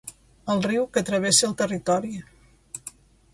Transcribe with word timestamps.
El 0.53 0.63
riu 0.67 0.87
que 0.95 1.03
travessa 1.09 1.45
el 1.49 1.53
territori. 1.61 2.15